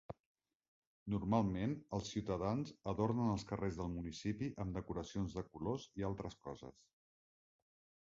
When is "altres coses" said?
6.13-6.85